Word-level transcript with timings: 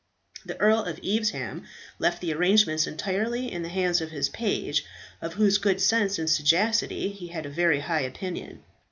The 0.43 0.59
Earl 0.59 0.85
of 0.85 0.97
Evesham 1.07 1.65
left 1.99 2.21
the 2.21 2.33
arrangements 2.33 2.87
entirely 2.87 3.51
in 3.51 3.61
the 3.61 3.69
hands 3.69 4.01
of 4.01 4.09
his 4.09 4.29
page, 4.29 4.83
of 5.21 5.35
whose 5.35 5.59
good 5.59 5.79
sense 5.79 6.17
and 6.17 6.27
sagacity 6.27 7.09
he 7.09 7.27
had 7.27 7.45
a 7.45 7.49
very 7.49 7.81
high 7.81 8.01
opinion. 8.01 8.63